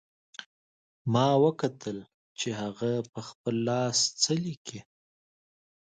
[1.13, 1.97] ما وکتل
[2.39, 4.79] چې هغه په خپل لاس څه لیکي